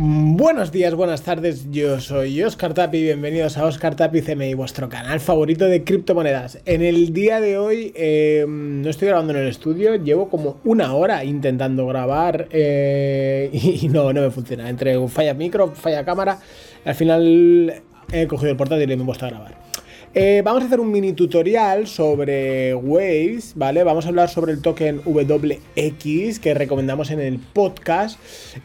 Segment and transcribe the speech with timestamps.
[0.00, 5.18] Buenos días, buenas tardes, yo soy Oscar Tapi, bienvenidos a Oscar Tapi CMI, vuestro canal
[5.18, 6.60] favorito de criptomonedas.
[6.66, 10.94] En el día de hoy eh, no estoy grabando en el estudio, llevo como una
[10.94, 13.50] hora intentando grabar eh,
[13.82, 14.68] y no, no me funciona.
[14.68, 16.38] Entre falla micro, falla cámara,
[16.84, 19.67] al final he cogido el portátil y me he puesto a grabar.
[20.14, 23.84] Eh, vamos a hacer un mini tutorial sobre Waves, ¿vale?
[23.84, 28.18] Vamos a hablar sobre el token WX que recomendamos en el podcast.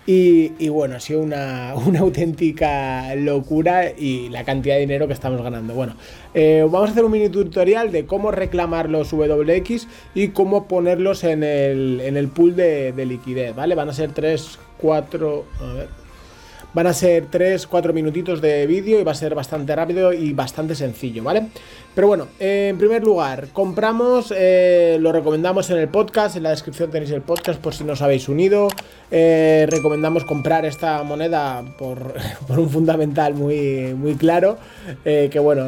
[0.05, 5.73] Y, bueno, ha sido una, auténtica locura y la cantidad de dinero que estamos ganando.
[5.73, 5.95] Bueno,
[6.33, 11.25] eh, vamos a hacer un mini tutorial de cómo reclamar los WX y cómo ponerlos
[11.25, 13.75] en el, en el pool de, de liquidez, ¿vale?
[13.75, 15.45] Van a ser 3, 4...
[15.59, 16.02] A ver.
[16.73, 20.73] Van a ser 3-4 minutitos de vídeo y va a ser bastante rápido y bastante
[20.73, 21.47] sencillo, ¿vale?
[21.93, 26.89] Pero bueno, en primer lugar, compramos, eh, lo recomendamos en el podcast, en la descripción
[26.89, 28.69] tenéis el podcast por si no os habéis unido.
[29.11, 32.15] Eh, recomendamos comprar esta moneda por,
[32.49, 34.57] un fundamental muy, muy claro,
[35.05, 35.65] eh, que bueno,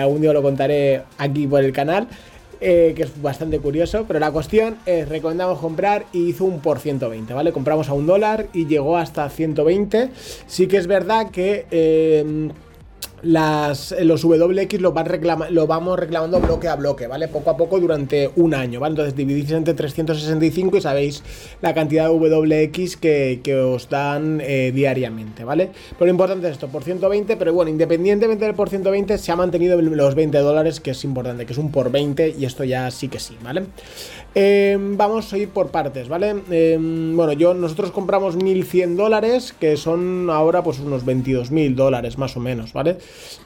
[0.00, 2.08] algún día lo contaré aquí por el canal.
[2.64, 6.78] Eh, que es bastante curioso, pero la cuestión es, recomendamos comprar y hizo un por
[6.78, 7.50] 120, ¿vale?
[7.50, 10.10] Compramos a un dólar y llegó hasta 120.
[10.46, 11.66] Sí que es verdad que...
[11.72, 12.50] Eh,
[13.22, 15.08] las, los WX lo, van
[15.50, 17.28] lo vamos reclamando bloque a bloque, ¿vale?
[17.28, 18.92] Poco a poco durante un año, ¿vale?
[18.92, 21.22] Entonces dividís entre 365 y sabéis
[21.60, 25.70] la cantidad de WX que, os dan eh, diariamente, ¿vale?
[25.90, 29.36] Pero lo importante es esto, por 120, pero bueno, independientemente del por 120 se ha
[29.36, 32.90] mantenido los 20 dólares, que es importante, que es un por 20 y esto ya
[32.90, 33.64] sí que sí, ¿vale?
[34.34, 36.32] Em, vamos a ir por partes, ¿vale?
[36.34, 42.40] Bueno, yo, nosotros compramos 1100 dólares, que son ahora pues unos 22.000 dólares más o
[42.40, 42.96] menos, ¿vale?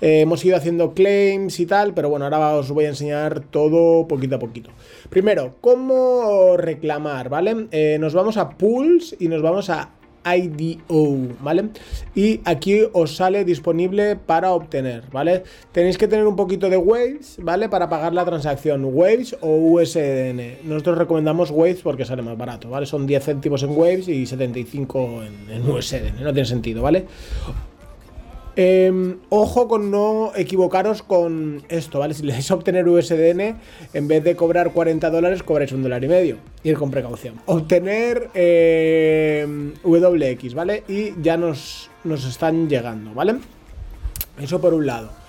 [0.00, 4.06] Eh, hemos ido haciendo claims y tal, pero bueno, ahora os voy a enseñar todo
[4.08, 4.70] poquito a poquito.
[5.10, 7.68] Primero, ¿cómo reclamar, ¿vale?
[7.70, 9.90] Eh, nos vamos a pools y nos vamos a
[10.34, 11.68] IDO, ¿vale?
[12.14, 15.44] Y aquí os sale disponible para obtener, ¿vale?
[15.72, 17.68] Tenéis que tener un poquito de Waves, ¿vale?
[17.68, 20.58] Para pagar la transacción, Waves o USDN.
[20.64, 22.86] Nosotros recomendamos Waves porque sale más barato, ¿vale?
[22.86, 27.06] Son 10 céntimos en Waves y 75 en, en USDN, no tiene sentido, ¿vale?
[28.58, 32.14] Em, ojo con no equivocaros con esto, ¿vale?
[32.14, 33.60] Si le dais obtener USDN,
[33.92, 36.36] en vez de cobrar 40 dólares, cobráis un dólar y medio.
[36.64, 37.34] Ir con precaución.
[37.44, 40.84] Obtener em, WX, ¿vale?
[40.88, 43.36] Y ya nos, nos están llegando, ¿vale?
[44.40, 45.25] Eso por un lado.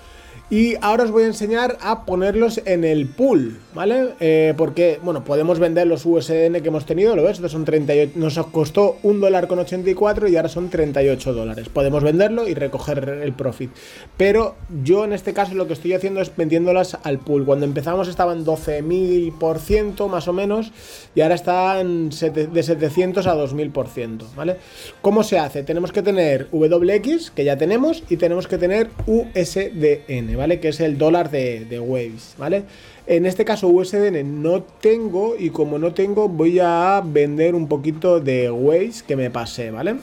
[0.50, 4.14] Y ahora os voy a enseñar a ponerlos en el pool, ¿vale?
[4.18, 7.32] Eh, porque, bueno, podemos vender los USDN que hemos tenido, ¿lo ves?
[7.32, 11.68] Estos son 38, nos costó un dólar con 84 y ahora son 38 dólares.
[11.68, 13.70] Podemos venderlo y recoger el profit.
[14.16, 17.44] Pero yo en este caso lo que estoy haciendo es vendiéndolas al pool.
[17.44, 20.72] Cuando empezamos estaban 12.000% más o menos
[21.14, 24.56] y ahora están de 700 a 2.000%, ¿vale?
[25.02, 25.62] ¿Cómo se hace?
[25.62, 30.60] Tenemos que tener WX, que ya tenemos, y tenemos que tener USDN, ¿vale?
[30.60, 32.62] Que es el dólar de, Waves, ¿vale?
[33.06, 38.20] En este caso USDN no tengo y como no tengo voy a vender un poquito
[38.20, 39.96] de Waves que me pasé, ¿vale?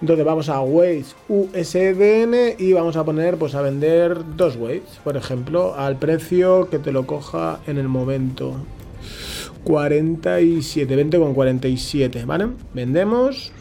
[0.00, 5.16] Entonces vamos a Waves USDN y vamos a poner pues a vender dos Waves, por
[5.16, 8.56] ejemplo, al precio que te lo coja en el momento.
[9.64, 12.48] 47, 20 con 47, ¿vale?
[12.72, 13.52] Vendemos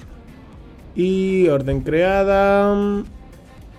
[0.96, 3.04] y orden creada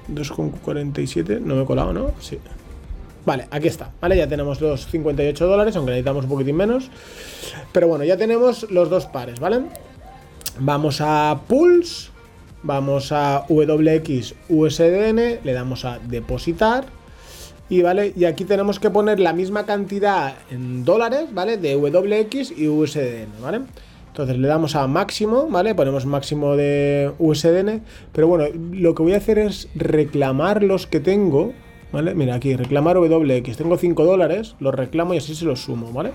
[0.08, 1.40] 2,47.
[1.40, 2.12] No me he colado, ¿no?
[2.20, 2.38] Sí.
[3.24, 4.16] Vale, aquí está, ¿vale?
[4.16, 6.90] Ya tenemos los 58 dólares, aunque necesitamos un poquitín menos.
[7.72, 9.64] Pero bueno, ya tenemos los dos pares, ¿vale?
[10.58, 12.10] Vamos a Pulse,
[12.62, 16.86] vamos a WX USDN, le damos a depositar.
[17.68, 21.58] Y vale, y aquí tenemos que poner la misma cantidad en dólares, ¿vale?
[21.58, 23.60] De WX y USDN, ¿vale?
[24.18, 25.76] Entonces le damos a máximo, ¿vale?
[25.76, 27.82] Ponemos máximo de USDN.
[28.12, 31.52] Pero bueno, lo que voy a hacer es reclamar los que tengo,
[31.92, 32.16] ¿vale?
[32.16, 33.56] Mira aquí, reclamar WX.
[33.56, 36.10] Tengo 5 dólares, los reclamo y así se los sumo, ¿vale?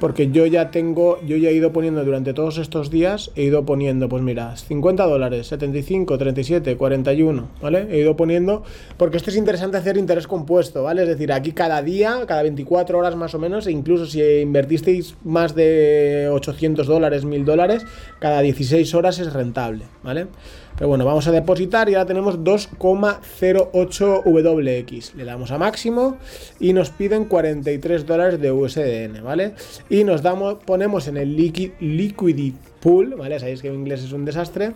[0.00, 3.64] Porque yo ya tengo, yo ya he ido poniendo durante todos estos días, he ido
[3.64, 7.86] poniendo, pues mira, 50 dólares, 75, 37, 41, ¿vale?
[7.90, 8.64] He ido poniendo,
[8.96, 11.02] porque esto es interesante hacer interés compuesto, ¿vale?
[11.02, 15.16] Es decir, aquí cada día, cada 24 horas más o menos, e incluso si invertisteis
[15.24, 17.86] más de 800 dólares, 1000 dólares,
[18.18, 20.26] cada 16 horas es rentable, ¿vale?
[20.76, 25.14] Pero bueno, vamos a depositar y ahora tenemos 2,08 WX.
[25.14, 26.16] Le damos a máximo
[26.58, 29.54] y nos piden 43 dólares de USDN, ¿vale?
[29.88, 33.38] Y nos damos, ponemos en el liquid, liquidity pool, ¿vale?
[33.38, 34.72] Sabéis que en inglés es un desastre.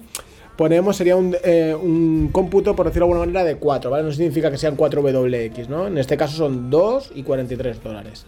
[0.56, 4.04] Ponemos, sería un, eh, un cómputo, por decirlo de alguna manera, de 4, ¿vale?
[4.04, 5.88] No significa que sean 4 WX, ¿no?
[5.88, 8.24] En este caso son 2 y 43 dólares.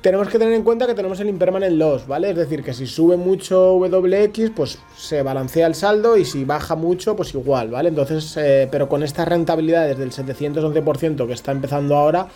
[0.00, 2.30] Tenemos que tener en cuenta que tenemos el impermanent loss, ¿vale?
[2.30, 6.76] Es decir, que si sube mucho WX, pues se balancea el saldo y si baja
[6.76, 7.88] mucho, pues igual, ¿vale?
[7.88, 12.28] Entonces, eh, pero con estas rentabilidades del 711% que está empezando ahora,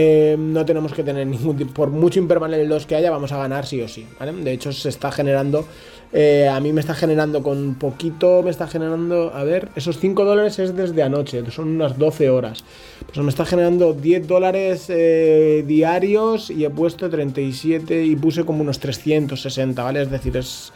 [0.00, 3.66] eh, no tenemos que tener ningún por mucho impermanent loss que haya, vamos a ganar
[3.66, 4.32] sí o sí, ¿vale?
[4.32, 5.66] De hecho, se está generando,
[6.12, 10.24] eh, a mí me está generando con poquito, me está generando, a ver, esos 5
[10.24, 12.62] dólares es desde anoche, son unas 12 horas.
[13.06, 18.60] Pues me está generando 10 dólares eh, diarios y he puesto 37 y puse como
[18.60, 20.02] unos 360, ¿vale?
[20.02, 20.72] Es decir, es,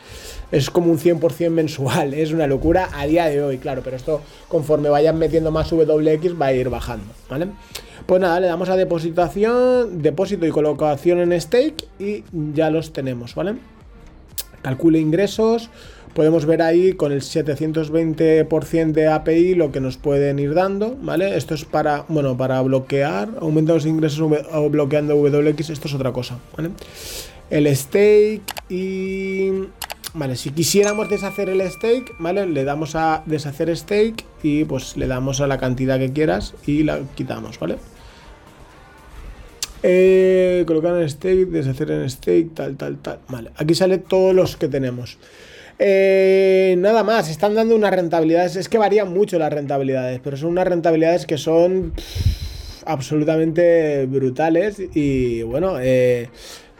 [0.52, 4.20] es como un 100% mensual, es una locura a día de hoy, claro, pero esto
[4.48, 7.48] conforme vayan metiendo más WX va a ir bajando, ¿vale?
[8.06, 13.34] Pues nada, le damos a depositación, depósito y colocación en stake y ya los tenemos,
[13.34, 13.54] ¿vale?
[14.60, 15.70] Calcule ingresos,
[16.14, 21.36] podemos ver ahí con el 720% de API lo que nos pueden ir dando, ¿vale?
[21.36, 26.12] Esto es para, bueno, para bloquear, aumentar los ingresos o bloqueando WX, esto es otra
[26.12, 26.70] cosa, ¿vale?
[27.50, 29.50] El stake y...
[30.14, 32.46] Vale, si quisiéramos deshacer el stake, ¿vale?
[32.46, 36.82] Le damos a deshacer stake y pues le damos a la cantidad que quieras y
[36.82, 37.76] la quitamos, ¿vale?
[39.82, 43.20] Eh, colocar en stake, deshacer en stake, tal, tal, tal.
[43.28, 45.16] Vale, aquí sale todos los que tenemos.
[45.78, 50.50] Eh, nada más, están dando unas rentabilidades, es que varían mucho las rentabilidades, pero son
[50.50, 51.94] unas rentabilidades que son
[52.84, 56.28] absolutamente brutales y bueno, eh,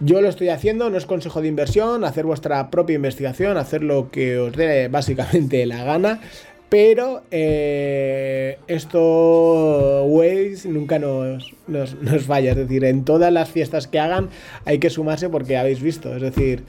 [0.04, 4.10] yo lo estoy haciendo, no es consejo de inversión, hacer vuestra propia investigación, hacer lo
[4.10, 6.20] que os dé básicamente la gana.
[6.72, 12.52] Pero eh, esto Waze nunca nos, nos, falla.
[12.52, 14.30] Es decir, en todas las fiestas que hagan
[14.64, 16.16] hay que sumarse porque habéis visto.
[16.16, 16.64] Es decir,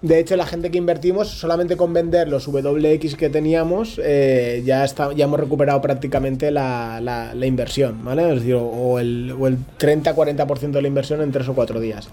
[0.00, 4.84] de hecho, la gente que invertimos, solamente con vender los WX que teníamos, eh, ya,
[4.84, 8.28] está, ya hemos recuperado prácticamente la, la, inversión, ¿vale?
[8.28, 12.08] Es decir, o el, o el 30-40% de la inversión en 3 o 4 días.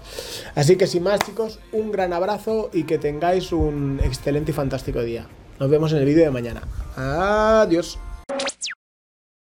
[0.56, 5.00] Así que sin más, chicos, un gran abrazo y que tengáis un excelente y fantástico
[5.04, 5.28] día.
[5.58, 6.62] Nos vemos en el vídeo de mañana.
[6.96, 7.98] Adiós.